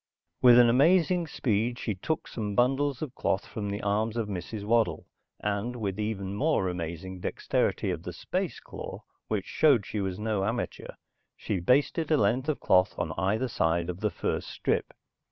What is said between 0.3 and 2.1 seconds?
With an amazing speed, she